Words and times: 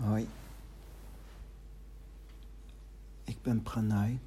Hoi. 0.00 0.28
Ik 3.24 3.42
ben 3.42 3.62
Pranay. 3.62 4.18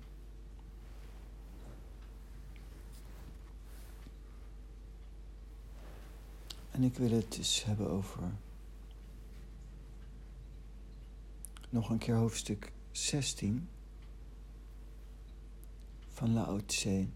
En 6.72 6.84
ik 6.84 6.96
wil 6.98 7.12
het 7.12 7.36
dus 7.36 7.64
hebben 7.64 7.90
over 7.90 8.32
nog 11.70 11.90
een 11.90 11.98
keer 11.98 12.16
hoofdstuk 12.16 12.72
16 12.92 13.70
van 16.08 16.34
Lao 16.34 16.66
Tse. 16.66 17.08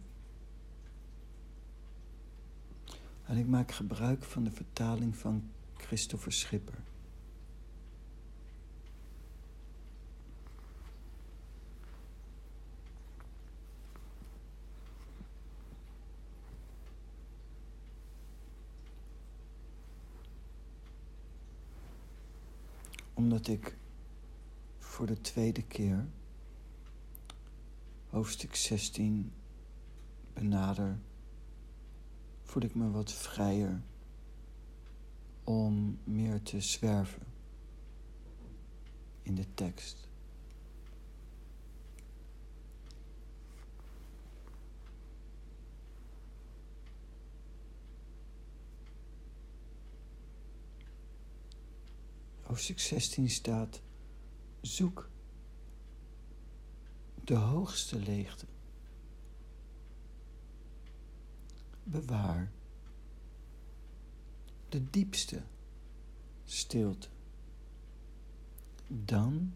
En 3.26 3.38
ik 3.38 3.48
maak 3.48 3.72
gebruik 3.72 4.24
van 4.24 4.44
de 4.44 4.52
vertaling 4.52 5.16
van 5.16 5.50
Christopher 5.78 6.32
Schipper. 6.32 6.84
Omdat 23.36 23.54
ik 23.54 23.78
voor 24.80 25.06
de 25.06 25.22
tweede 25.22 25.64
keer 25.64 26.08
hoofdstuk 28.10 28.56
16 28.56 29.32
benader, 30.34 31.00
voel 32.44 32.64
ik 32.64 32.76
me 32.76 32.92
wat 32.92 33.12
vrijer 33.12 33.82
om 35.44 36.00
meer 36.04 36.42
te 36.42 36.62
zwerven 36.62 37.24
in 39.22 39.36
de 39.36 39.54
tekst. 39.54 40.10
Hoofdstuk 52.46 52.80
16 52.80 53.30
staat: 53.30 53.82
Zoek 54.62 55.10
de 57.24 57.36
hoogste 57.36 58.00
leegte. 58.00 58.46
Bewaar 61.84 62.52
de 64.70 64.90
diepste 64.90 65.42
stilte. 66.46 67.08
Dan 68.88 69.54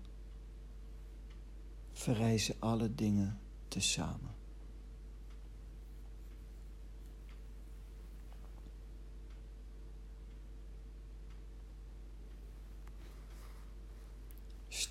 verrijzen 1.92 2.56
alle 2.60 2.96
dingen 2.96 3.40
tezamen. 3.68 4.39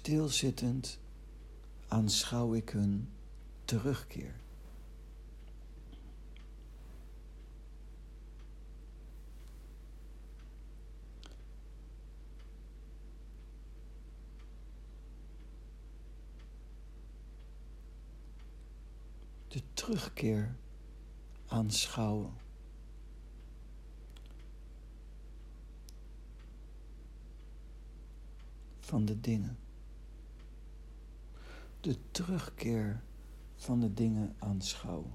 Stilzittend 0.08 0.98
aanschouw 1.88 2.54
ik 2.54 2.70
hun 2.70 3.08
terugkeer. 3.64 4.34
De 19.48 19.62
terugkeer 19.72 20.56
aanschouwen. 21.46 22.36
Van 28.80 29.04
de 29.04 29.20
dingen 29.20 29.58
de 31.80 31.96
terugkeer 32.10 33.02
van 33.56 33.80
de 33.80 33.94
dingen 33.94 34.36
aanschouwen. 34.38 35.12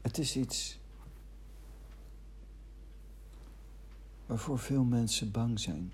Het 0.00 0.18
is 0.18 0.36
iets 0.36 0.78
waarvoor 4.26 4.58
veel 4.58 4.84
mensen 4.84 5.30
bang 5.30 5.60
zijn. 5.60 5.92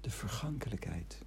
De 0.00 0.10
vergankelijkheid. 0.10 1.22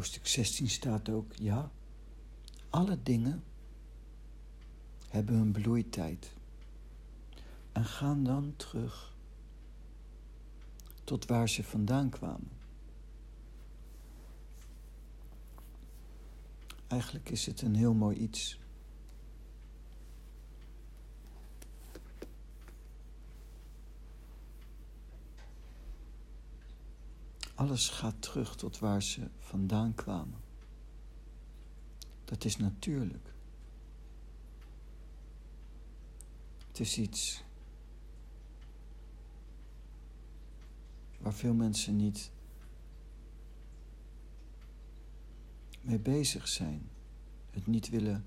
Hoofdstuk 0.00 0.26
16 0.26 0.68
staat 0.68 1.08
ook, 1.08 1.32
ja, 1.34 1.70
alle 2.70 3.02
dingen 3.02 3.44
hebben 5.08 5.34
hun 5.34 5.52
bloeitijd 5.52 6.32
en 7.72 7.84
gaan 7.84 8.24
dan 8.24 8.54
terug 8.56 9.14
tot 11.04 11.26
waar 11.26 11.48
ze 11.48 11.64
vandaan 11.64 12.10
kwamen. 12.10 12.50
Eigenlijk 16.86 17.30
is 17.30 17.46
het 17.46 17.62
een 17.62 17.74
heel 17.74 17.94
mooi 17.94 18.16
iets. 18.16 18.58
Alles 27.60 27.88
gaat 27.88 28.22
terug 28.22 28.56
tot 28.56 28.78
waar 28.78 29.02
ze 29.02 29.28
vandaan 29.38 29.94
kwamen. 29.94 30.40
Dat 32.24 32.44
is 32.44 32.56
natuurlijk. 32.56 33.34
Het 36.66 36.80
is 36.80 36.98
iets 36.98 37.44
waar 41.18 41.34
veel 41.34 41.54
mensen 41.54 41.96
niet 41.96 42.30
mee 45.80 45.98
bezig 45.98 46.48
zijn. 46.48 46.90
Het 47.50 47.66
niet 47.66 47.88
willen 47.88 48.24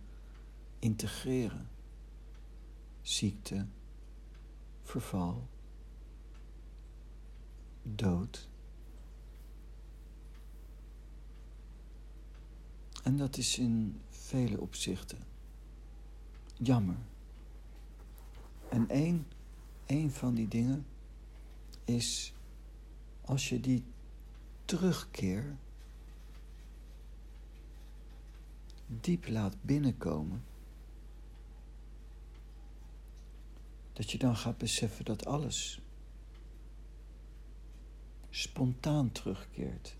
integreren. 0.79 1.69
Ziekte, 3.01 3.67
verval, 4.81 5.47
dood. 7.83 8.51
En 13.03 13.17
dat 13.17 13.37
is 13.37 13.57
in 13.57 14.01
vele 14.09 14.59
opzichten 14.59 15.19
jammer. 16.57 16.97
En 18.69 18.89
één, 18.89 19.27
één 19.85 20.11
van 20.11 20.33
die 20.33 20.47
dingen 20.47 20.85
is 21.85 22.33
als 23.21 23.49
je 23.49 23.59
die 23.59 23.83
terugkeer 24.65 25.55
diep 28.87 29.27
laat 29.27 29.55
binnenkomen, 29.61 30.43
dat 33.93 34.11
je 34.11 34.17
dan 34.17 34.35
gaat 34.37 34.57
beseffen 34.57 35.05
dat 35.05 35.25
alles 35.25 35.81
spontaan 38.29 39.11
terugkeert 39.11 39.95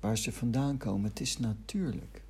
waar 0.00 0.18
ze 0.18 0.32
vandaan 0.32 0.76
komen. 0.76 1.08
Het 1.08 1.20
is 1.20 1.38
natuurlijk. 1.38 2.22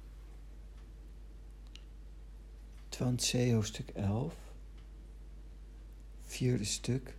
Twantse 2.89 3.53
hoofdstuk 3.53 3.89
11, 3.89 4.35
vierde 6.23 6.65
stuk. 6.65 7.17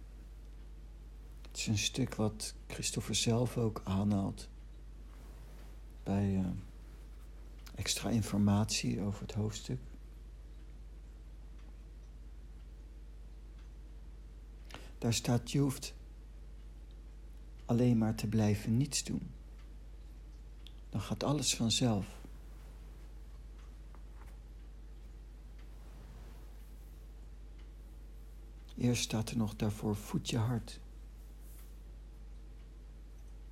Het 1.47 1.57
is 1.57 1.67
een 1.67 1.77
stuk 1.77 2.15
wat 2.15 2.53
Christopher 2.67 3.15
zelf 3.15 3.57
ook 3.57 3.81
aanhaalt 3.83 4.49
bij 6.03 6.35
uh, 6.35 6.45
extra 7.75 8.09
informatie 8.09 9.01
over 9.01 9.21
het 9.21 9.33
hoofdstuk. 9.33 9.79
Daar 14.97 15.13
staat, 15.13 15.51
je 15.51 15.59
hoeft 15.59 15.93
alleen 17.65 17.97
maar 17.97 18.15
te 18.15 18.27
blijven 18.27 18.77
niets 18.77 19.03
doen 19.03 19.35
dan 20.97 21.05
gaat 21.05 21.23
alles 21.23 21.55
vanzelf. 21.55 22.05
Eerst 28.77 29.03
staat 29.03 29.29
er 29.29 29.37
nog 29.37 29.55
daarvoor 29.55 29.95
voed 29.95 30.29
je 30.29 30.37
hart. 30.37 30.79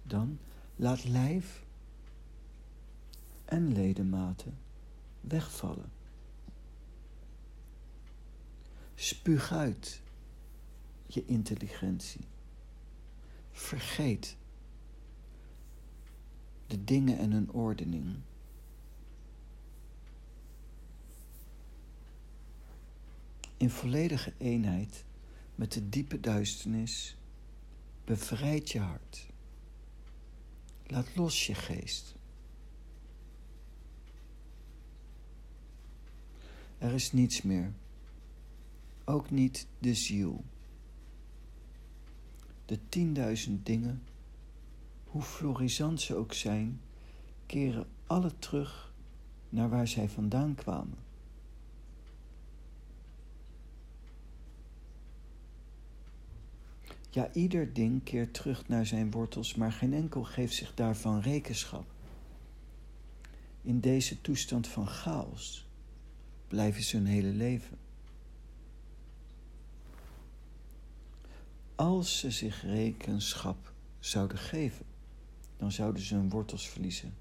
Dan 0.03 0.39
laat 0.75 1.03
lijf 1.03 1.65
en 3.45 3.74
ledematen 3.74 4.57
wegvallen. 5.21 5.92
Spuug 8.95 9.51
uit 9.51 10.01
je 11.06 11.25
intelligentie. 11.25 12.25
Vergeet 13.51 14.38
de 16.68 16.84
dingen 16.84 17.18
en 17.18 17.32
hun 17.32 17.52
ordening. 17.52 18.16
In 23.58 23.70
volledige 23.70 24.34
eenheid 24.38 25.04
met 25.56 25.72
de 25.72 25.90
diepe 25.90 26.20
duisternis 26.20 27.18
bevrijd 28.04 28.72
je 28.72 28.80
hart. 28.80 29.28
Laat 30.88 31.16
los 31.16 31.46
je 31.48 31.56
geest. 31.56 32.16
Er 36.78 36.94
is 36.94 37.12
niets 37.12 37.42
meer, 37.42 37.74
ook 39.04 39.30
niet 39.30 39.68
de 39.80 39.94
ziel. 39.94 40.44
De 42.66 42.80
tienduizend 42.90 43.66
dingen, 43.66 44.04
hoe 45.16 45.24
florisant 45.24 46.02
ze 46.02 46.16
ook 46.16 46.34
zijn, 46.34 46.82
keren 47.46 47.88
alle 48.08 48.32
terug 48.40 48.94
naar 49.50 49.70
waar 49.70 49.88
zij 49.88 50.10
vandaan 50.10 50.56
kwamen. 50.56 50.98
Ja, 57.10 57.32
ieder 57.34 57.74
ding 57.74 58.04
keert 58.04 58.34
terug 58.34 58.68
naar 58.68 58.86
zijn 58.86 59.12
wortels, 59.12 59.56
maar 59.56 59.72
geen 59.72 59.94
enkel 59.94 60.24
geeft 60.24 60.54
zich 60.54 60.74
daarvan 60.74 61.20
rekenschap. 61.20 61.86
In 63.62 63.80
deze 63.80 64.22
toestand 64.22 64.68
van 64.68 64.88
chaos 64.88 65.68
blijven 66.48 66.84
ze 66.84 66.98
hun 66.98 67.06
hele 67.06 67.34
leven. 67.34 67.78
Als 71.76 72.20
ze 72.20 72.32
zich 72.32 72.62
rekenschap 72.62 73.74
zouden 74.00 74.38
geven, 74.38 74.86
dan 75.57 75.72
zouden 75.72 76.04
ze 76.04 76.16
hun 76.16 76.30
wortels 76.30 76.69
verliezen. 76.69 77.13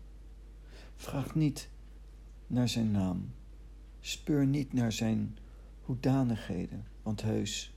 Vraag 0.96 1.34
niet 1.34 1.68
naar 2.46 2.68
zijn 2.68 2.90
naam. 2.90 3.32
Speur 4.00 4.46
niet 4.46 4.72
naar 4.72 4.92
zijn 4.92 5.38
hoedanigheden, 5.82 6.86
want 7.02 7.22
heus, 7.22 7.72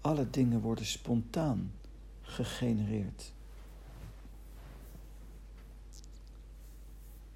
alle 0.00 0.30
dingen 0.30 0.60
worden 0.60 0.86
spontaan 0.86 1.72
gegenereerd. 2.22 3.32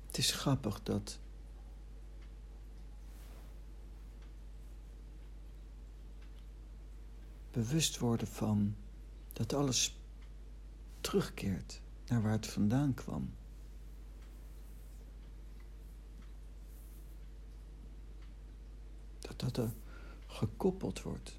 Het 0.07 0.19
is 0.19 0.31
grappig 0.31 0.83
dat 0.83 1.19
bewust 7.51 7.99
worden 7.99 8.27
van 8.27 8.75
dat 9.33 9.53
alles 9.53 10.00
terugkeert 11.01 11.81
naar 12.07 12.23
waar 12.23 12.33
het 12.33 12.47
vandaan 12.47 12.95
kwam. 12.95 13.31
Dat 19.19 19.39
dat 19.41 19.57
er 19.57 19.73
gekoppeld 20.27 21.03
wordt. 21.03 21.39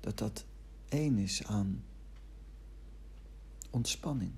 Dat 0.00 0.18
dat 0.18 0.44
één 0.88 1.18
is 1.18 1.44
aan 1.44 1.84
ontspanning. 3.70 4.32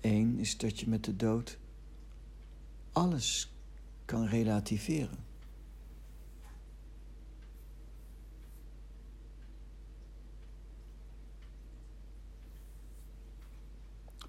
Eén 0.00 0.38
is 0.38 0.56
dat 0.56 0.80
je 0.80 0.88
met 0.88 1.04
de 1.04 1.16
dood 1.16 1.58
alles 2.92 3.52
kan 4.04 4.26
relativeren. 4.26 5.29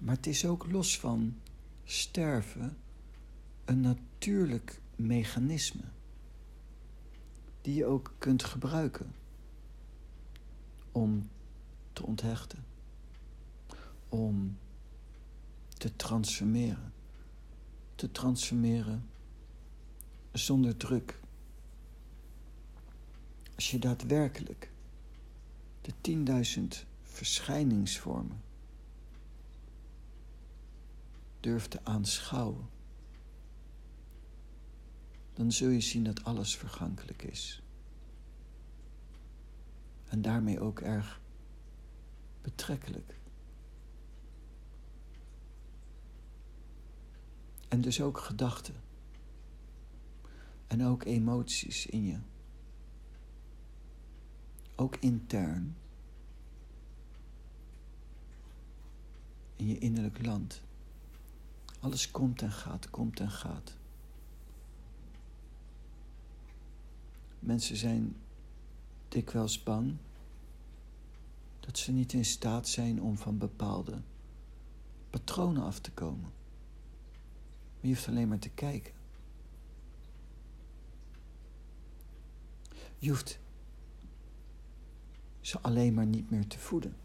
Maar 0.02 0.16
het 0.16 0.26
is 0.26 0.46
ook 0.46 0.70
los 0.70 0.98
van 0.98 1.36
sterven 1.84 2.76
een 3.64 3.80
natuurlijk 3.80 4.80
mechanisme 4.96 5.84
die 7.60 7.74
je 7.74 7.86
ook 7.86 8.14
kunt 8.18 8.44
gebruiken 8.44 9.14
om 10.92 11.28
te 11.92 12.06
onthechten, 12.06 12.64
om 14.08 14.58
te 15.68 15.96
transformeren, 15.96 16.92
te 17.94 18.10
transformeren 18.10 19.08
zonder 20.32 20.76
druk. 20.76 21.20
Als 23.54 23.70
je 23.70 23.78
daadwerkelijk 23.78 24.70
de 25.80 25.92
tienduizend 26.00 26.86
verschijningsvormen 27.02 28.40
durft 31.42 31.70
te 31.70 31.84
aanschouwen, 31.84 32.68
dan 35.32 35.52
zul 35.52 35.68
je 35.68 35.80
zien 35.80 36.04
dat 36.04 36.24
alles 36.24 36.56
vergankelijk 36.56 37.22
is. 37.22 37.62
En 40.08 40.22
daarmee 40.22 40.60
ook 40.60 40.80
erg 40.80 41.20
betrekkelijk. 42.42 43.20
En 47.68 47.80
dus 47.80 48.00
ook 48.00 48.18
gedachten. 48.18 48.74
En 50.66 50.84
ook 50.84 51.04
emoties 51.04 51.86
in 51.86 52.04
je. 52.04 52.18
Ook 54.76 54.96
intern. 54.96 55.76
In 59.56 59.66
je 59.66 59.78
innerlijk 59.78 60.24
land. 60.24 60.62
Alles 61.82 62.10
komt 62.10 62.42
en 62.42 62.52
gaat, 62.52 62.90
komt 62.90 63.20
en 63.20 63.30
gaat. 63.30 63.76
Mensen 67.38 67.76
zijn 67.76 68.16
dikwijls 69.08 69.62
bang 69.62 69.96
dat 71.60 71.78
ze 71.78 71.92
niet 71.92 72.12
in 72.12 72.24
staat 72.24 72.68
zijn 72.68 73.02
om 73.02 73.18
van 73.18 73.38
bepaalde 73.38 74.00
patronen 75.10 75.62
af 75.62 75.78
te 75.78 75.90
komen. 75.90 76.20
Maar 76.20 77.80
je 77.80 77.88
hoeft 77.88 78.08
alleen 78.08 78.28
maar 78.28 78.38
te 78.38 78.50
kijken. 78.50 78.92
Je 82.98 83.08
hoeft 83.08 83.38
ze 85.40 85.60
alleen 85.60 85.94
maar 85.94 86.06
niet 86.06 86.30
meer 86.30 86.46
te 86.46 86.58
voeden. 86.58 86.96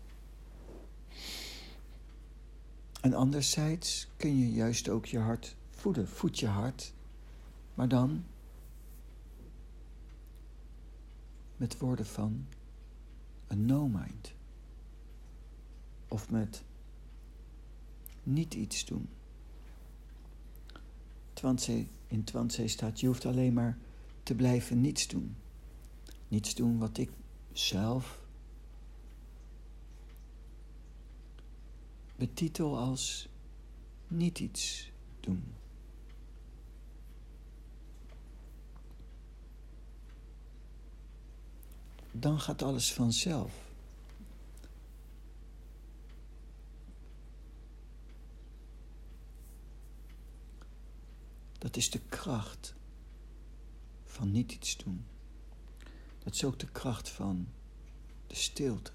En 3.08 3.14
anderzijds 3.14 4.08
kun 4.18 4.38
je 4.38 4.52
juist 4.52 4.90
ook 4.90 5.06
je 5.06 5.20
hart 5.20 5.56
voeden. 5.70 6.08
Voed 6.08 6.40
je 6.40 6.48
hart, 6.48 6.94
maar 7.74 7.88
dan 7.88 8.26
met 11.58 11.78
woorden 11.78 12.06
van 12.06 12.48
een 13.48 13.66
no-mind. 13.66 14.34
Of 16.08 16.30
met 16.30 16.64
niet 18.24 18.54
iets 18.54 18.86
doen. 18.86 19.10
in 22.08 22.24
Twanse 22.24 22.68
staat, 22.68 23.00
je 23.00 23.08
hoeft 23.08 23.26
alleen 23.26 23.54
maar 23.54 23.78
te 24.24 24.36
blijven 24.36 24.82
niets 24.82 25.08
doen. 25.08 25.36
Niets 26.28 26.56
doen 26.56 26.78
wat 26.78 26.98
ik 26.98 27.10
zelf 27.52 28.22
betitel 32.18 32.78
als 32.78 33.28
niet 34.08 34.40
iets 34.40 34.92
doen. 35.20 35.44
Dan 42.12 42.40
gaat 42.40 42.62
alles 42.62 42.94
vanzelf. 42.94 43.66
Dat 51.58 51.78
is 51.78 51.90
de 51.90 52.00
kracht 52.10 52.76
van 54.04 54.32
niet 54.32 54.52
iets 54.52 54.78
doen. 54.78 55.06
Dat 56.24 56.34
is 56.34 56.44
ook 56.44 56.60
de 56.60 56.72
kracht 56.72 57.10
van 57.10 57.48
de 58.28 58.36
stilte. 58.36 58.92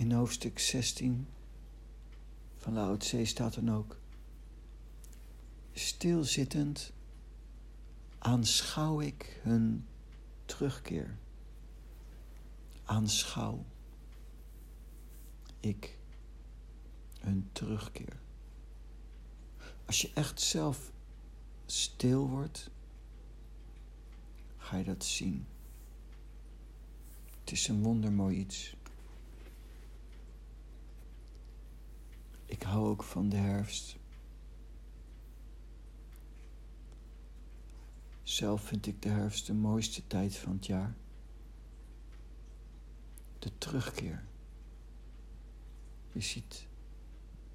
In 0.00 0.12
hoofdstuk 0.12 0.58
16 0.58 1.28
van 2.56 2.72
Lao 2.72 2.96
Tse 2.96 3.24
staat 3.24 3.54
dan 3.54 3.70
ook: 3.70 3.96
Stilzittend 5.72 6.92
aanschouw 8.18 9.00
ik 9.00 9.40
hun 9.42 9.86
terugkeer. 10.44 11.18
Aanschouw 12.84 13.64
ik 15.60 15.98
hun 17.20 17.48
terugkeer. 17.52 18.20
Als 19.86 20.00
je 20.00 20.10
echt 20.14 20.40
zelf 20.40 20.92
stil 21.66 22.28
wordt, 22.28 22.70
ga 24.56 24.76
je 24.76 24.84
dat 24.84 25.04
zien. 25.04 25.46
Het 27.40 27.50
is 27.52 27.68
een 27.68 27.82
wondermooi 27.82 28.36
iets. 28.36 28.78
Ik 32.60 32.66
hou 32.66 32.88
ook 32.88 33.02
van 33.02 33.28
de 33.28 33.36
herfst. 33.36 33.98
Zelf 38.22 38.62
vind 38.62 38.86
ik 38.86 39.02
de 39.02 39.08
herfst 39.08 39.46
de 39.46 39.54
mooiste 39.54 40.06
tijd 40.06 40.36
van 40.36 40.52
het 40.52 40.66
jaar. 40.66 40.94
De 43.38 43.58
terugkeer. 43.58 44.24
Je 46.12 46.20
ziet 46.20 46.66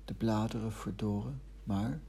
de 0.06 0.14
bladeren 0.14 0.72
verdoren, 0.72 1.42
maar 1.64 2.02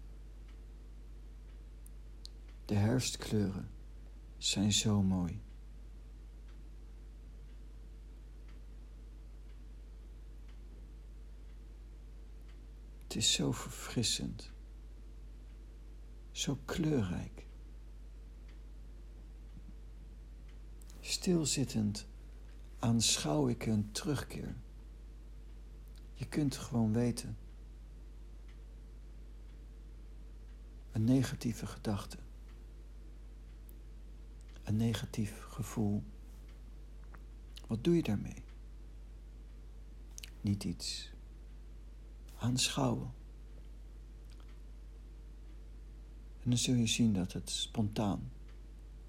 de 2.64 2.74
herfstkleuren 2.74 3.70
zijn 4.36 4.72
zo 4.72 5.02
mooi. 5.02 5.40
Is 13.16 13.32
zo 13.32 13.52
verfrissend, 13.52 14.52
zo 16.30 16.58
kleurrijk. 16.64 17.46
Stilzittend 21.00 22.06
aanschouw 22.78 23.48
ik 23.48 23.66
een 23.66 23.92
terugkeer. 23.92 24.56
Je 26.14 26.26
kunt 26.26 26.56
gewoon 26.56 26.92
weten. 26.92 27.36
Een 30.92 31.04
negatieve 31.04 31.66
gedachte. 31.66 32.18
Een 34.62 34.76
negatief 34.76 35.40
gevoel. 35.40 36.02
Wat 37.66 37.84
doe 37.84 37.96
je 37.96 38.02
daarmee? 38.02 38.44
Niet 40.40 40.64
iets. 40.64 41.14
Aanschouwen. 42.38 43.14
En 46.42 46.50
dan 46.50 46.58
zul 46.58 46.74
je 46.74 46.86
zien 46.86 47.12
dat 47.12 47.32
het 47.32 47.50
spontaan 47.50 48.30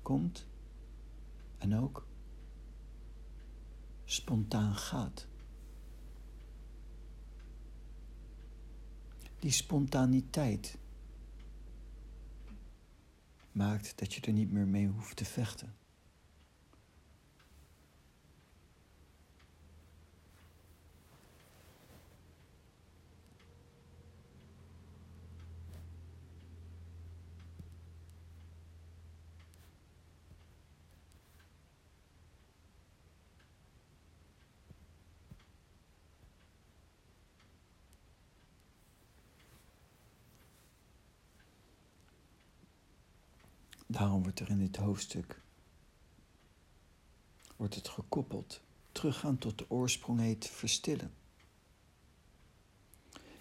komt 0.01 0.45
en 1.57 1.75
ook 1.75 2.07
spontaan 4.05 4.75
gaat. 4.75 5.27
Die 9.39 9.51
spontaniteit 9.51 10.77
maakt 13.51 13.97
dat 13.99 14.13
je 14.13 14.21
er 14.21 14.33
niet 14.33 14.51
meer 14.51 14.67
mee 14.67 14.87
hoeft 14.87 15.15
te 15.15 15.25
vechten. 15.25 15.75
Daarom 43.87 44.23
wordt 44.23 44.39
er 44.39 44.49
in 44.49 44.59
dit 44.59 44.75
hoofdstuk 44.75 45.41
wordt 47.57 47.75
het 47.75 47.87
gekoppeld. 47.87 48.61
Teruggaan 48.91 49.37
tot 49.37 49.57
de 49.57 49.69
oorsprong 49.69 50.19
heet 50.19 50.47
verstillen. 50.47 51.13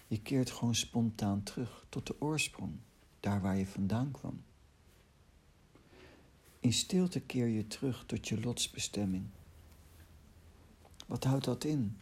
Je 0.07 0.21
keert 0.21 0.51
gewoon 0.51 0.75
spontaan 0.75 1.43
terug 1.43 1.85
tot 1.89 2.07
de 2.07 2.21
oorsprong, 2.21 2.79
daar 3.19 3.41
waar 3.41 3.57
je 3.57 3.67
vandaan 3.67 4.11
kwam. 4.11 4.43
In 6.59 6.73
stilte 6.73 7.19
keer 7.19 7.47
je 7.47 7.67
terug 7.67 8.05
tot 8.05 8.27
je 8.27 8.39
lotsbestemming. 8.39 9.29
Wat 11.07 11.23
houdt 11.23 11.45
dat 11.45 11.63
in? 11.63 11.99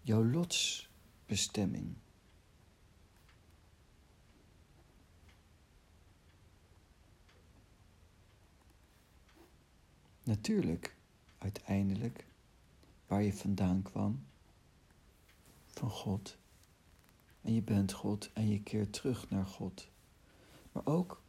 Jouw 0.00 0.24
lotsbestemming. 0.24 1.94
Natuurlijk, 10.26 10.96
uiteindelijk, 11.38 12.26
waar 13.06 13.22
je 13.22 13.32
vandaan 13.32 13.82
kwam, 13.82 14.26
van 15.66 15.90
God. 15.90 16.38
En 17.40 17.54
je 17.54 17.62
bent 17.62 17.92
God 17.92 18.30
en 18.32 18.48
je 18.48 18.62
keert 18.62 18.92
terug 18.92 19.30
naar 19.30 19.46
God. 19.46 19.88
Maar 20.72 20.86
ook 20.86 21.22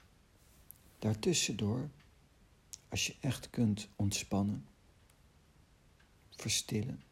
daartussendoor, 0.99 1.89
als 2.89 3.07
je 3.07 3.15
echt 3.19 3.49
kunt 3.49 3.89
ontspannen, 3.95 4.67
verstillen, 6.29 7.03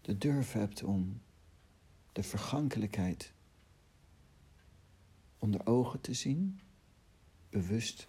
de 0.00 0.18
durf 0.18 0.52
hebt 0.52 0.82
om 0.82 1.20
de 2.12 2.22
vergankelijkheid 2.22 3.32
onder 5.38 5.66
ogen 5.66 6.00
te 6.00 6.14
zien, 6.14 6.60
bewust 7.50 8.08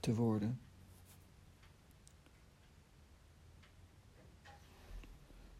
te 0.00 0.14
worden. 0.14 0.60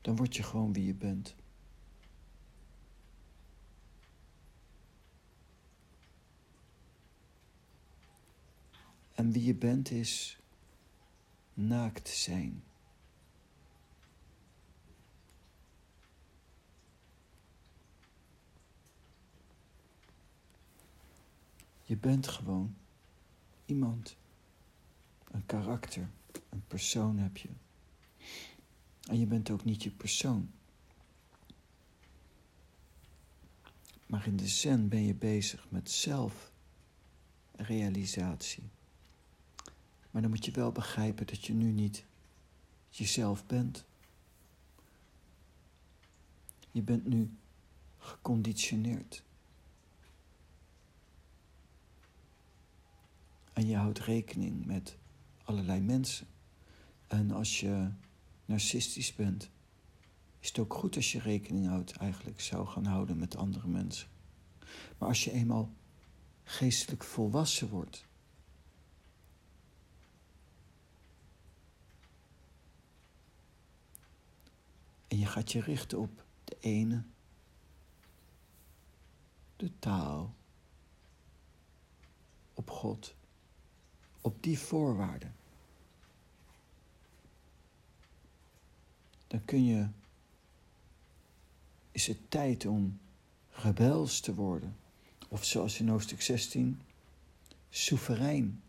Dan 0.01 0.17
word 0.17 0.37
je 0.37 0.43
gewoon 0.43 0.73
wie 0.73 0.87
je 0.87 0.95
bent. 0.95 1.35
En 9.15 9.33
wie 9.33 9.45
je 9.45 9.55
bent 9.55 9.91
is 9.91 10.39
naakt 11.55 12.09
zijn. 12.09 12.63
Je 21.83 21.97
bent 21.97 22.29
gewoon 22.29 22.77
iemand. 23.65 24.20
Een 25.31 25.47
karakter, 25.47 26.11
een 26.49 26.65
persoon 26.67 27.19
heb 27.19 27.37
je. 27.37 27.49
En 29.09 29.19
je 29.19 29.27
bent 29.27 29.51
ook 29.51 29.65
niet 29.65 29.83
je 29.83 29.91
persoon. 29.91 30.51
Maar 34.07 34.27
in 34.27 34.37
de 34.37 34.49
zen 34.49 34.89
ben 34.89 35.03
je 35.03 35.15
bezig 35.15 35.67
met 35.69 35.91
zelfrealisatie. 35.91 38.71
Maar 40.11 40.23
dan 40.23 40.31
moet 40.31 40.45
je 40.45 40.51
wel 40.51 40.73
begrijpen 40.73 41.27
dat 41.27 41.47
je 41.47 41.53
nu 41.53 41.71
niet 41.71 42.05
jezelf 42.89 43.47
bent. 43.47 43.85
Je 46.71 46.83
bent 46.83 47.07
nu 47.07 47.37
geconditioneerd. 47.99 49.23
En 53.53 53.67
je 53.67 53.77
houdt 53.77 53.99
rekening 53.99 54.67
met 54.67 54.99
allerlei 55.51 55.81
mensen. 55.81 56.27
En 57.07 57.31
als 57.31 57.61
je 57.61 57.91
narcistisch 58.45 59.15
bent, 59.15 59.51
is 60.41 60.49
het 60.49 60.59
ook 60.59 60.75
goed 60.75 60.97
als 60.97 61.13
je 61.13 61.21
rekening 61.21 61.67
houdt, 61.67 61.93
eigenlijk 61.93 62.41
zou 62.41 62.67
gaan 62.67 62.85
houden 62.85 63.19
met 63.19 63.37
andere 63.37 63.69
mensen. 63.69 64.09
Maar 64.99 65.09
als 65.09 65.25
je 65.25 65.33
eenmaal 65.33 65.73
geestelijk 66.45 67.05
volwassen 67.05 67.69
wordt, 67.69 68.07
en 75.09 75.19
je 75.19 75.27
gaat 75.27 75.53
je 75.53 75.61
richten 75.61 75.99
op 75.99 76.25
de 76.45 76.57
ene, 76.61 77.05
de 79.57 79.79
taal, 79.79 80.35
op 82.55 82.71
God 82.71 83.15
op 84.21 84.43
die 84.43 84.59
voorwaarden. 84.59 85.35
Dan 89.31 89.45
kun 89.45 89.65
je, 89.65 89.89
is 91.91 92.07
het 92.07 92.31
tijd 92.31 92.67
om 92.67 93.01
rebels 93.51 94.21
te 94.21 94.35
worden. 94.35 94.77
Of 95.29 95.45
zoals 95.45 95.81
in 95.81 95.89
hoofdstuk 95.89 96.23
16, 96.23 96.81
soeverein. 97.69 98.63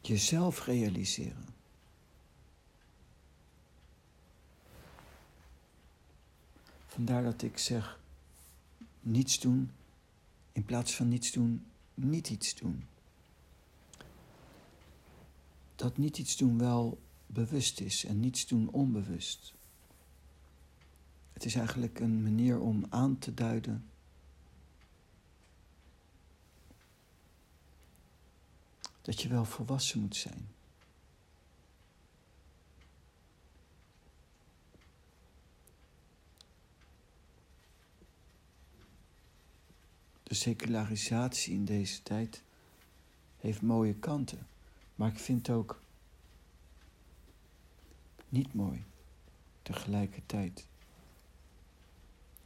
Jezelf 0.00 0.64
realiseren. 0.64 1.44
Vandaar 6.86 7.22
dat 7.22 7.42
ik 7.42 7.58
zeg: 7.58 8.00
niets 9.00 9.40
doen 9.40 9.70
in 10.52 10.64
plaats 10.64 10.94
van 10.94 11.08
niets 11.08 11.32
doen, 11.32 11.66
niet 12.04 12.30
iets 12.30 12.54
doen. 12.54 12.84
Dat 15.74 15.96
niet 15.96 16.18
iets 16.18 16.36
doen 16.36 16.58
wel 16.58 16.98
bewust 17.26 17.80
is 17.80 18.04
en 18.04 18.20
niets 18.20 18.46
doen 18.46 18.70
onbewust. 18.70 19.54
Het 21.32 21.44
is 21.44 21.54
eigenlijk 21.54 22.00
een 22.00 22.22
manier 22.22 22.60
om 22.60 22.86
aan 22.88 23.18
te 23.18 23.34
duiden 23.34 23.84
dat 29.02 29.22
je 29.22 29.28
wel 29.28 29.44
volwassen 29.44 30.00
moet 30.00 30.16
zijn. 30.16 30.48
De 40.28 40.34
secularisatie 40.34 41.54
in 41.54 41.64
deze 41.64 42.02
tijd 42.02 42.42
heeft 43.36 43.62
mooie 43.62 43.94
kanten, 43.94 44.46
maar 44.94 45.08
ik 45.08 45.18
vind 45.18 45.50
ook 45.50 45.80
niet 48.28 48.54
mooi 48.54 48.84
tegelijkertijd. 49.62 50.66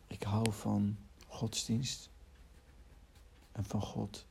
Ik 0.07 0.23
hou 0.23 0.53
van 0.53 0.97
godsdienst 1.27 2.11
en 3.53 3.65
van 3.65 3.83
God. 3.83 4.27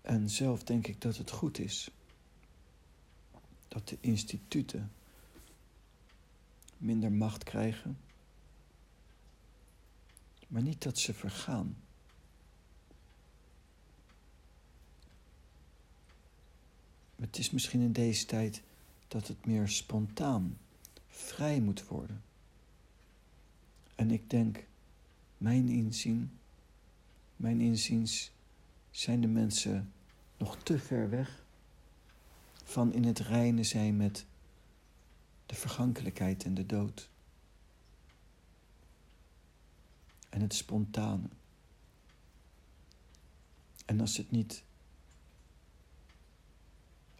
En 0.00 0.30
zelf 0.30 0.62
denk 0.62 0.86
ik 0.86 1.00
dat 1.00 1.16
het 1.16 1.30
goed 1.30 1.58
is 1.58 1.90
dat 3.68 3.88
de 3.88 3.98
instituten 4.00 4.90
minder 6.78 7.12
macht 7.12 7.44
krijgen, 7.44 7.98
maar 10.48 10.62
niet 10.62 10.82
dat 10.82 10.98
ze 10.98 11.14
vergaan. 11.14 11.76
Het 17.16 17.38
is 17.38 17.50
misschien 17.50 17.80
in 17.80 17.92
deze 17.92 18.26
tijd 18.26 18.62
dat 19.08 19.28
het 19.28 19.46
meer 19.46 19.68
spontaan, 19.68 20.58
vrij 21.08 21.60
moet 21.60 21.86
worden. 21.86 22.22
En 23.94 24.10
ik 24.10 24.30
denk, 24.30 24.64
mijn 25.38 25.68
inzien, 25.68 26.38
mijn 27.36 27.60
inziens 27.60 28.30
zijn 28.90 29.20
de 29.20 29.26
mensen 29.26 29.92
nog 30.36 30.56
te 30.62 30.78
ver 30.78 31.10
weg 31.10 31.44
van 32.64 32.92
in 32.92 33.04
het 33.04 33.18
reine 33.18 33.62
zijn 33.62 33.96
met 33.96 34.26
de 35.46 35.54
vergankelijkheid 35.54 36.44
en 36.44 36.54
de 36.54 36.66
dood. 36.66 37.10
En 40.28 40.40
het 40.40 40.54
spontane. 40.54 41.28
En 43.84 44.00
als 44.00 44.16
het 44.16 44.30
niet 44.30 44.64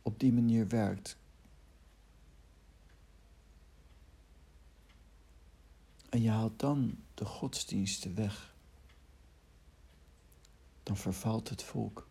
op 0.02 0.20
die 0.20 0.32
manier 0.32 0.68
werkt. 0.68 1.16
En 6.08 6.22
je 6.22 6.30
haalt 6.30 6.58
dan 6.58 6.98
de 7.14 7.24
godsdiensten 7.24 8.14
weg. 8.14 8.54
Dan 10.82 10.96
vervalt 10.96 11.48
het 11.48 11.62
volk. 11.62 12.08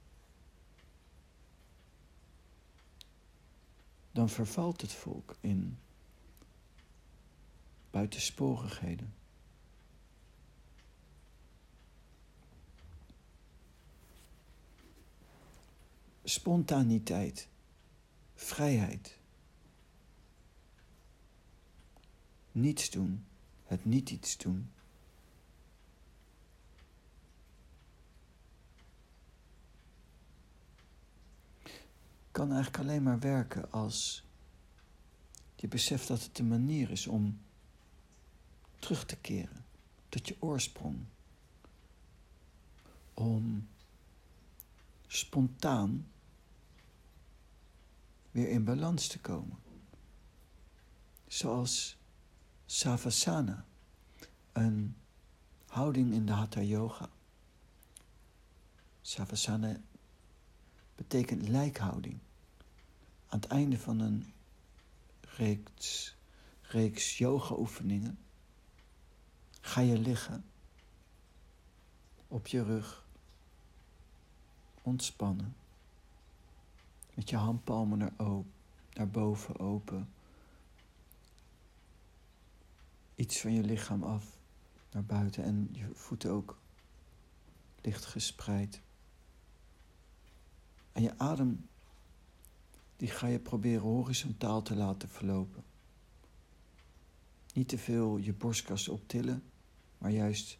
Dan 4.11 4.29
vervalt 4.29 4.81
het 4.81 4.93
volk 4.93 5.35
in 5.39 5.77
buitensporigheden. 7.95 9.13
Spontaniteit, 16.23 17.47
vrijheid. 18.33 19.19
Niets 22.51 22.89
doen, 22.89 23.25
het 23.63 23.85
niet 23.85 24.09
iets 24.09 24.37
doen. 24.37 24.71
Kan 32.31 32.51
eigenlijk 32.51 32.77
alleen 32.83 33.03
maar 33.03 33.19
werken 33.19 33.71
als 33.71 34.25
je 35.55 35.67
beseft 35.67 36.07
dat 36.07 36.23
het 36.23 36.39
een 36.39 36.47
manier 36.47 36.91
is 36.91 37.07
om 37.07 37.43
terug 38.85 39.05
te 39.05 39.15
keren 39.15 39.65
tot 40.09 40.27
je 40.27 40.35
oorsprong. 40.39 41.05
Om 43.13 43.67
spontaan 45.07 46.07
weer 48.31 48.49
in 48.49 48.63
balans 48.63 49.07
te 49.07 49.19
komen. 49.19 49.57
Zoals 51.27 51.97
Savasana, 52.65 53.65
een 54.51 54.95
houding 55.67 56.13
in 56.13 56.25
de 56.25 56.31
Hatha 56.31 56.61
Yoga. 56.61 57.09
Savasana 59.01 59.81
betekent 60.95 61.47
lijkhouding. 61.47 62.19
Aan 63.27 63.39
het 63.39 63.49
einde 63.49 63.79
van 63.79 63.99
een 63.99 64.33
reeks, 65.21 66.15
reeks 66.61 67.17
yoga-oefeningen 67.17 68.24
Ga 69.65 69.81
je 69.81 69.97
liggen. 69.97 70.45
Op 72.27 72.47
je 72.47 72.63
rug, 72.63 73.05
ontspannen, 74.81 75.55
met 77.13 77.29
je 77.29 77.35
handpalmen 77.35 77.97
naar, 77.97 78.13
naar 78.93 79.09
boven 79.09 79.59
open, 79.59 80.09
iets 83.15 83.41
van 83.41 83.53
je 83.53 83.63
lichaam 83.63 84.03
af 84.03 84.37
naar 84.91 85.05
buiten 85.05 85.43
en 85.43 85.69
je 85.71 85.89
voeten 85.93 86.31
ook 86.31 86.57
licht 87.81 88.05
gespreid. 88.05 88.81
En 90.91 91.01
je 91.01 91.17
adem, 91.17 91.69
die 92.95 93.09
ga 93.09 93.27
je 93.27 93.39
proberen 93.39 93.81
horizontaal 93.81 94.61
te 94.61 94.75
laten 94.75 95.09
verlopen. 95.09 95.63
Niet 97.53 97.67
te 97.67 97.77
veel 97.77 98.17
je 98.17 98.33
borstkas 98.33 98.87
optillen 98.87 99.43
maar 100.05 100.13
juist 100.13 100.57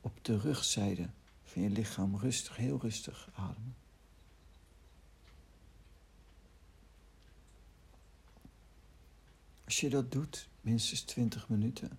op 0.00 0.24
de 0.24 0.38
rugzijde 0.38 1.08
van 1.44 1.62
je 1.62 1.70
lichaam 1.70 2.16
rustig, 2.16 2.56
heel 2.56 2.78
rustig 2.80 3.30
ademen. 3.34 3.76
Als 9.64 9.80
je 9.80 9.88
dat 9.88 10.12
doet, 10.12 10.48
minstens 10.60 11.02
20 11.02 11.48
minuten, 11.48 11.98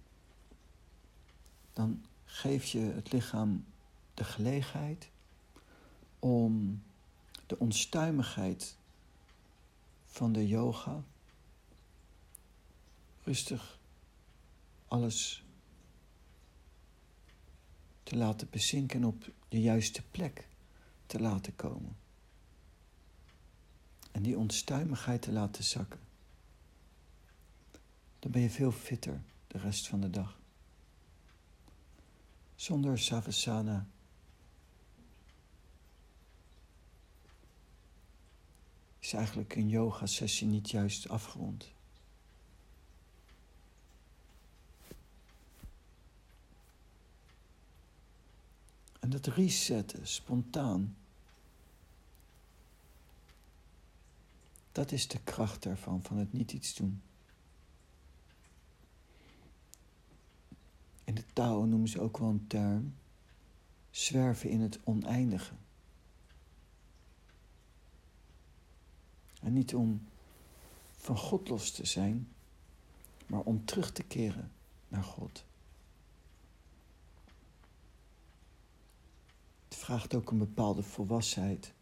dan 1.74 2.06
geef 2.26 2.66
je 2.66 2.80
het 2.80 3.12
lichaam 3.12 3.66
de 4.14 4.24
gelegenheid 4.24 5.10
om 6.20 6.84
de 7.46 7.60
onstuimigheid 7.60 8.78
van 10.06 10.32
de 10.32 10.48
yoga 10.48 11.04
rustig 13.24 13.80
alles 14.88 15.45
te 18.06 18.16
laten 18.16 18.50
bezinken 18.50 19.04
op 19.04 19.32
de 19.48 19.62
juiste 19.62 20.04
plek 20.12 20.48
te 21.06 21.20
laten 21.20 21.56
komen. 21.56 21.98
En 24.12 24.22
die 24.22 24.38
onstuimigheid 24.38 25.22
te 25.22 25.32
laten 25.32 25.64
zakken. 25.64 26.00
Dan 28.20 28.32
ben 28.32 28.42
je 28.42 28.50
veel 28.50 28.72
fitter 28.72 29.22
de 29.48 29.58
rest 29.58 29.88
van 29.88 30.02
de 30.02 30.10
dag. 30.10 30.40
Zonder 32.56 33.00
savasana 33.00 33.88
is 39.00 39.14
eigenlijk 39.14 39.56
een 39.56 39.70
yoga-sessie 39.70 40.48
niet 40.48 40.70
juist 40.70 41.10
afgerond. 41.10 41.75
Dat 49.22 49.34
resetten, 49.34 50.08
spontaan. 50.08 50.96
Dat 54.72 54.92
is 54.92 55.08
de 55.08 55.20
kracht 55.24 55.64
daarvan, 55.64 56.04
van 56.04 56.18
het 56.18 56.34
niet 56.34 56.52
iets 56.52 56.76
doen. 56.76 57.02
In 61.04 61.16
de 61.16 61.26
Tao 61.34 61.66
noemen 61.66 61.90
ze 61.90 62.02
ook 62.02 62.18
wel 62.18 62.30
een 62.30 62.48
term 62.48 62.96
zwerven 63.92 64.50
in 64.50 64.62
het 64.62 64.80
oneindige. 64.84 65.54
En 69.42 69.54
niet 69.54 69.76
om 69.76 70.08
van 70.98 71.18
God 71.18 71.50
los 71.50 71.72
te 71.72 71.86
zijn, 71.86 72.28
maar 73.28 73.42
om 73.42 73.66
terug 73.66 73.92
te 73.92 74.04
keren 74.04 74.52
naar 74.88 75.04
God. 75.04 75.46
Vraagt 79.86 80.14
ook 80.16 80.32
een 80.32 80.38
bepaalde 80.38 80.84
volwassenheid. 80.84 81.74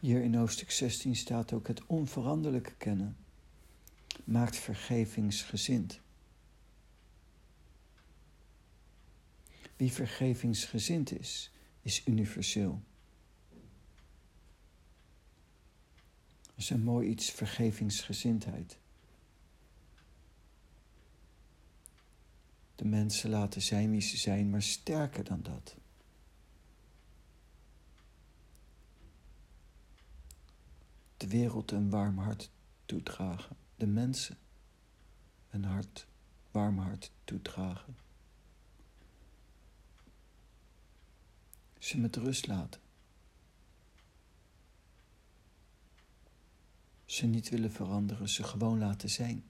Hier 0.00 0.22
in 0.22 0.34
hoofdstuk 0.34 0.70
16 0.70 1.16
staat 1.16 1.52
ook 1.52 1.66
het 1.66 1.86
onveranderlijke 1.86 2.74
kennen 2.74 3.16
maakt 4.24 4.56
vergevingsgezind. 4.56 6.00
Wie 9.76 9.92
vergevingsgezind 9.92 11.18
is, 11.18 11.50
is 11.82 12.06
universeel. 12.06 12.82
Is 16.54 16.70
een 16.70 16.82
mooi 16.82 17.08
iets, 17.08 17.30
vergevingsgezindheid. 17.30 18.78
De 22.74 22.84
mensen 22.84 23.30
laten 23.30 23.62
zijn 23.62 23.90
wie 23.90 24.00
ze 24.00 24.16
zijn, 24.16 24.50
maar 24.50 24.62
sterker 24.62 25.24
dan 25.24 25.42
dat. 25.42 25.76
De 31.16 31.28
wereld 31.28 31.70
een 31.70 31.90
warm 31.90 32.18
hart 32.18 32.50
toedragen. 32.84 33.56
De 33.76 33.86
mensen 33.86 34.38
een 35.50 35.64
hart, 35.64 36.06
warm 36.50 36.78
hart 36.78 37.10
toedragen. 37.24 37.96
Ze 41.78 41.98
met 41.98 42.16
rust 42.16 42.46
laten. 42.46 42.83
Ze 47.14 47.26
niet 47.26 47.48
willen 47.48 47.72
veranderen, 47.72 48.28
ze 48.28 48.42
gewoon 48.42 48.78
laten 48.78 49.10
zijn. 49.10 49.44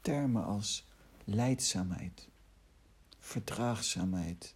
Termen 0.00 0.44
als 0.44 0.84
leidzaamheid, 1.24 2.28
verdraagzaamheid, 3.18 4.54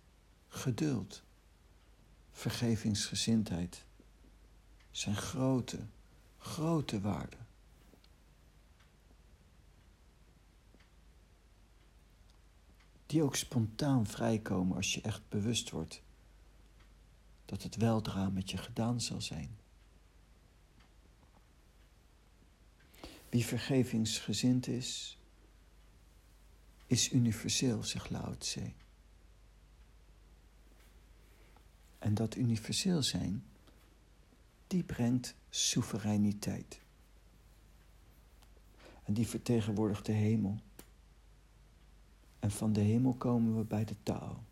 geduld, 0.49 1.23
vergevingsgezindheid 2.31 3.85
zijn 4.91 5.17
grote, 5.17 5.87
grote 6.39 7.01
waarden. 7.01 7.46
Die 13.07 13.23
ook 13.23 13.37
spontaan 13.37 14.07
vrijkomen 14.07 14.77
als 14.77 14.95
je 14.95 15.01
echt 15.01 15.29
bewust 15.29 15.71
wordt 15.71 16.03
dat 17.47 17.62
het 17.62 17.77
weldra 17.77 18.29
met 18.29 18.51
je 18.51 18.57
gedaan 18.57 19.01
zal 19.01 19.21
zijn. 19.21 19.57
Wie 23.29 23.45
vergevingsgezind 23.45 24.66
is, 24.66 25.19
is 26.87 27.12
universeel, 27.12 27.83
zegt 27.83 28.11
Lao 28.11 28.37
Tse. 28.38 28.73
En 31.99 32.14
dat 32.14 32.37
universeel 32.37 33.03
zijn, 33.03 33.45
die 34.66 34.83
brengt 34.83 35.35
soevereiniteit. 35.51 36.81
En 39.03 39.14
die 39.14 39.27
vertegenwoordigt 39.27 40.07
de 40.07 40.12
hemel. 40.12 40.61
En 42.47 42.53
van 42.53 42.73
de 42.73 42.81
hemel 42.81 43.15
komen 43.15 43.57
we 43.57 43.65
bij 43.65 43.85
de 43.85 43.97
taal. 44.03 44.45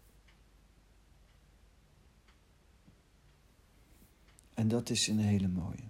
En 4.54 4.68
dat 4.68 4.90
is 4.90 5.06
een 5.06 5.18
hele 5.18 5.48
mooie. 5.48 5.88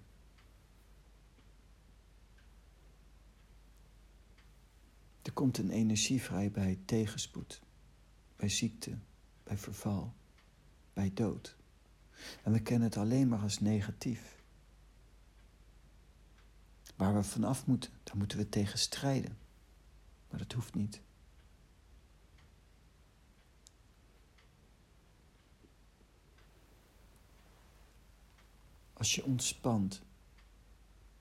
Er 5.22 5.32
komt 5.32 5.58
een 5.58 5.70
energie 5.70 6.22
vrij 6.22 6.50
bij 6.50 6.78
tegenspoed, 6.84 7.62
bij 8.36 8.48
ziekte, 8.48 8.98
bij 9.42 9.58
verval, 9.58 10.12
bij 10.92 11.10
dood. 11.14 11.56
En 12.42 12.52
we 12.52 12.60
kennen 12.60 12.88
het 12.88 12.96
alleen 12.96 13.28
maar 13.28 13.42
als 13.42 13.60
negatief. 13.60 14.42
Waar 16.96 17.14
we 17.14 17.22
vanaf 17.22 17.66
moeten, 17.66 17.90
daar 18.02 18.16
moeten 18.16 18.38
we 18.38 18.48
tegen 18.48 18.78
strijden. 18.78 19.38
Maar 20.30 20.38
dat 20.38 20.52
hoeft 20.52 20.74
niet. 20.74 21.02
Als 29.04 29.14
je 29.14 29.24
ontspant 29.24 30.02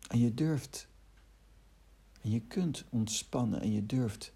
en 0.08 0.19
je 0.19 0.34
durft 0.34 0.88
en 2.22 2.30
je 2.30 2.41
kunt 2.41 2.86
ontspannen 2.89 3.62
en 3.62 3.72
je 3.72 3.86
durft 3.86 4.34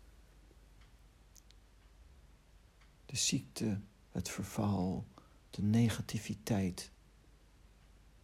de 3.06 3.16
ziekte, 3.16 3.82
het 4.12 4.30
verval, 4.30 5.08
de 5.50 5.62
negativiteit 5.62 6.92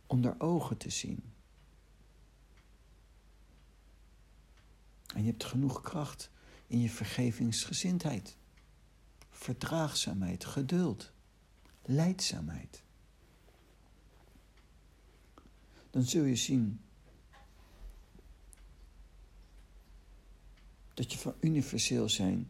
onder 0.08 0.40
ogen 0.40 0.78
te 0.78 0.90
zien. 0.90 1.34
En 5.14 5.24
je 5.24 5.30
hebt 5.30 5.44
genoeg 5.44 5.82
kracht 5.82 6.30
in 6.68 6.80
je 6.80 6.90
vergevingsgezindheid, 6.90 8.38
verdraagzaamheid, 9.30 10.46
geduld, 10.46 11.12
leidzaamheid. 11.82 12.83
Dan 15.94 16.04
zul 16.04 16.24
je 16.24 16.36
zien 16.36 16.80
dat 20.94 21.12
je 21.12 21.18
van 21.18 21.34
universeel 21.40 22.10
zijn 22.10 22.50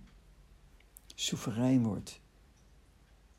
soeverein 1.15 1.83
wordt, 1.83 2.19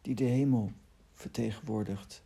die 0.02 0.14
de 0.14 0.24
hemel 0.24 0.72
vertegenwoordigt. 1.14 2.22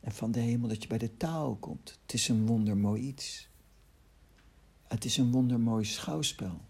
En 0.00 0.12
van 0.12 0.32
de 0.32 0.40
hemel 0.40 0.68
dat 0.68 0.82
je 0.82 0.88
bij 0.88 0.98
de 0.98 1.16
taal 1.16 1.56
komt. 1.56 1.98
Het 2.02 2.12
is 2.12 2.28
een 2.28 2.46
wondermooi 2.46 3.02
iets. 3.02 3.48
Het 4.82 5.04
is 5.04 5.16
een 5.16 5.30
wondermooi 5.30 5.84
schouwspel. 5.84 6.60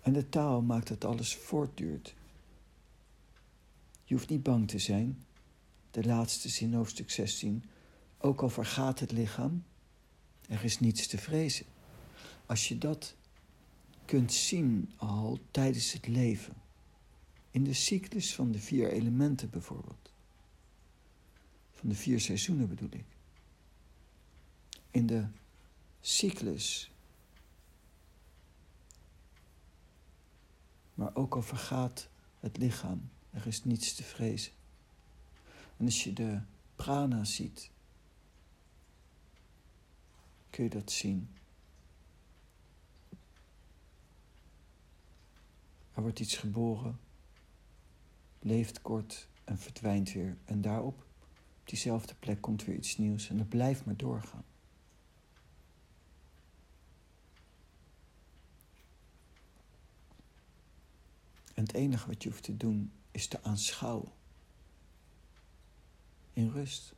En 0.00 0.12
de 0.12 0.28
taal 0.28 0.62
maakt 0.62 0.88
dat 0.88 1.04
alles 1.04 1.36
voortduurt. 1.36 2.14
Je 4.04 4.14
hoeft 4.14 4.28
niet 4.28 4.42
bang 4.42 4.68
te 4.68 4.78
zijn. 4.78 5.24
De 5.92 6.04
laatste 6.04 6.48
zin, 6.48 6.74
hoofdstuk 6.74 7.10
16. 7.10 7.64
Ook 8.18 8.42
al 8.42 8.48
vergaat 8.48 9.00
het 9.00 9.12
lichaam, 9.12 9.64
er 10.48 10.64
is 10.64 10.80
niets 10.80 11.06
te 11.06 11.18
vrezen. 11.18 11.66
Als 12.46 12.68
je 12.68 12.78
dat 12.78 13.14
kunt 14.04 14.32
zien 14.32 14.92
al 14.96 15.38
tijdens 15.50 15.92
het 15.92 16.06
leven, 16.06 16.54
in 17.50 17.64
de 17.64 17.72
cyclus 17.72 18.34
van 18.34 18.52
de 18.52 18.58
vier 18.58 18.92
elementen 18.92 19.50
bijvoorbeeld, 19.50 20.12
van 21.70 21.88
de 21.88 21.94
vier 21.94 22.20
seizoenen 22.20 22.68
bedoel 22.68 22.92
ik, 22.92 23.06
in 24.90 25.06
de 25.06 25.26
cyclus, 26.00 26.90
maar 30.94 31.14
ook 31.14 31.34
al 31.34 31.42
vergaat 31.42 32.08
het 32.40 32.56
lichaam, 32.56 33.10
er 33.30 33.46
is 33.46 33.64
niets 33.64 33.94
te 33.94 34.02
vrezen. 34.02 34.52
En 35.82 35.88
als 35.88 36.04
je 36.04 36.12
de 36.12 36.40
prana 36.76 37.24
ziet, 37.24 37.70
kun 40.50 40.64
je 40.64 40.70
dat 40.70 40.90
zien. 40.90 41.28
Er 45.92 46.02
wordt 46.02 46.20
iets 46.20 46.36
geboren, 46.36 47.00
leeft 48.38 48.82
kort 48.82 49.28
en 49.44 49.58
verdwijnt 49.58 50.12
weer. 50.12 50.36
En 50.44 50.60
daarop, 50.60 51.06
op 51.60 51.60
diezelfde 51.64 52.14
plek, 52.14 52.40
komt 52.40 52.64
weer 52.64 52.76
iets 52.76 52.96
nieuws 52.96 53.28
en 53.28 53.38
het 53.38 53.48
blijft 53.48 53.84
maar 53.84 53.96
doorgaan. 53.96 54.44
En 61.54 61.62
het 61.62 61.74
enige 61.74 62.06
wat 62.06 62.22
je 62.22 62.28
hoeft 62.28 62.42
te 62.42 62.56
doen 62.56 62.92
is 63.10 63.26
te 63.26 63.42
aanschouwen. 63.42 64.20
In 66.32 66.50
rust. 66.50 66.94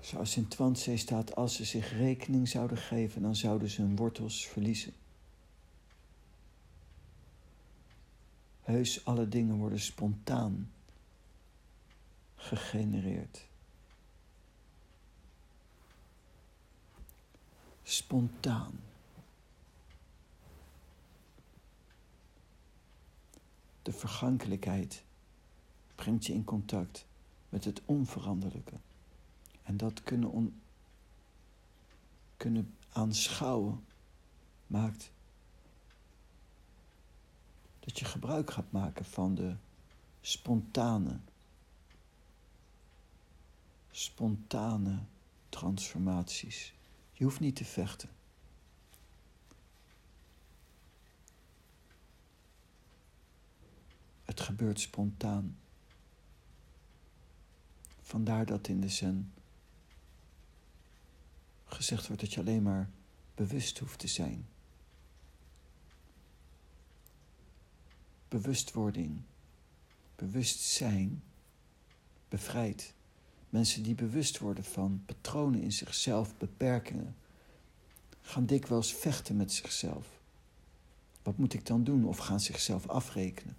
Zoals 0.00 0.36
in 0.36 0.48
Twanzee 0.48 0.96
staat, 0.96 1.34
als 1.36 1.56
ze 1.56 1.64
zich 1.64 1.92
rekening 1.92 2.48
zouden 2.48 2.78
geven, 2.78 3.22
dan 3.22 3.36
zouden 3.36 3.70
ze 3.70 3.82
hun 3.82 3.96
wortels 3.96 4.46
verliezen. 4.46 4.92
Heus, 8.60 9.04
alle 9.04 9.28
dingen 9.28 9.56
worden 9.56 9.80
spontaan 9.80 10.72
gegenereerd. 12.34 13.46
Spontaan. 17.88 18.80
De 23.82 23.92
vergankelijkheid 23.92 25.04
brengt 25.94 26.26
je 26.26 26.32
in 26.32 26.44
contact 26.44 27.06
met 27.48 27.64
het 27.64 27.82
onveranderlijke. 27.84 28.74
En 29.62 29.76
dat 29.76 30.02
kunnen, 30.02 30.30
on, 30.30 30.60
kunnen 32.36 32.74
aanschouwen 32.92 33.84
maakt 34.66 35.10
dat 37.80 37.98
je 37.98 38.04
gebruik 38.04 38.50
gaat 38.50 38.72
maken 38.72 39.04
van 39.04 39.34
de 39.34 39.56
spontane, 40.20 41.18
spontane 43.90 44.98
transformaties. 45.48 46.75
Je 47.16 47.24
hoeft 47.24 47.40
niet 47.40 47.56
te 47.56 47.64
vechten. 47.64 48.08
Het 54.24 54.40
gebeurt 54.40 54.80
spontaan. 54.80 55.56
Vandaar 58.00 58.46
dat 58.46 58.68
in 58.68 58.80
de 58.80 58.88
zen 58.88 59.32
gezegd 61.64 62.06
wordt 62.06 62.22
dat 62.22 62.34
je 62.34 62.40
alleen 62.40 62.62
maar 62.62 62.90
bewust 63.34 63.78
hoeft 63.78 63.98
te 63.98 64.08
zijn. 64.08 64.46
Bewustwording, 68.28 69.20
bewustzijn 70.16 71.22
bevrijdt. 72.28 72.94
Mensen 73.50 73.82
die 73.82 73.94
bewust 73.94 74.38
worden 74.38 74.64
van 74.64 75.02
patronen 75.06 75.62
in 75.62 75.72
zichzelf, 75.72 76.36
beperkingen, 76.36 77.16
gaan 78.22 78.46
dikwijls 78.46 78.94
vechten 78.94 79.36
met 79.36 79.52
zichzelf. 79.52 80.06
Wat 81.22 81.38
moet 81.38 81.54
ik 81.54 81.66
dan 81.66 81.84
doen? 81.84 82.04
Of 82.04 82.18
gaan 82.18 82.40
zichzelf 82.40 82.88
afrekenen. 82.88 83.56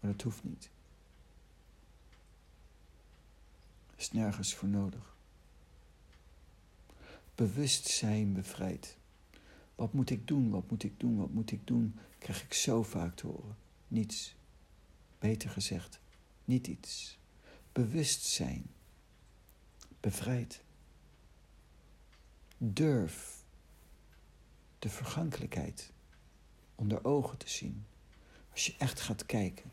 Maar 0.00 0.12
dat 0.12 0.22
hoeft 0.22 0.44
niet. 0.44 0.70
Er 3.90 3.98
is 3.98 4.12
nergens 4.12 4.54
voor 4.54 4.68
nodig 4.68 5.16
bewustzijn 7.38 8.32
bevrijdt. 8.32 8.96
Wat 9.74 9.92
moet 9.92 10.10
ik 10.10 10.26
doen? 10.26 10.50
Wat 10.50 10.70
moet 10.70 10.82
ik 10.82 11.00
doen? 11.00 11.16
Wat 11.16 11.30
moet 11.30 11.50
ik 11.50 11.66
doen? 11.66 11.94
Krijg 12.18 12.42
ik 12.42 12.52
zo 12.52 12.82
vaak 12.82 13.16
te 13.16 13.26
horen. 13.26 13.56
Niets. 13.88 14.34
Beter 15.18 15.50
gezegd, 15.50 16.00
niet 16.44 16.66
iets. 16.66 17.17
Bewustzijn. 17.78 18.70
Bevrijd. 20.00 20.62
Durf 22.56 23.44
de 24.78 24.88
vergankelijkheid 24.88 25.92
onder 26.74 27.04
ogen 27.04 27.38
te 27.38 27.48
zien. 27.48 27.86
Als 28.50 28.66
je 28.66 28.74
echt 28.78 29.00
gaat 29.00 29.26
kijken, 29.26 29.72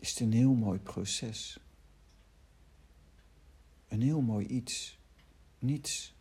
is 0.00 0.10
het 0.10 0.20
een 0.20 0.32
heel 0.32 0.54
mooi 0.54 0.78
proces. 0.78 1.58
Een 3.88 4.02
heel 4.02 4.20
mooi 4.20 4.46
iets. 4.46 4.98
Niets 5.58 6.14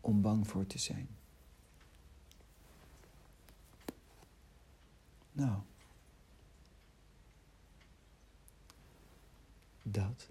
om 0.00 0.20
bang 0.20 0.48
voor 0.48 0.66
te 0.66 0.78
zijn. 0.78 1.08
Nou, 5.32 5.60
dat. 9.92 10.30